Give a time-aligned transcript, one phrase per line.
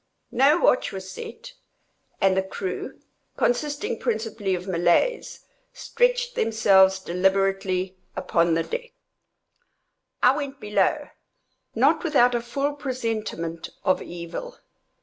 [0.31, 1.53] No watch was set,
[2.19, 2.99] and the crew,
[3.37, 8.93] consisting principally of Malays, stretched themselves deliberately upon deck.
[10.23, 14.57] I went below—not without a full presentiment of evil.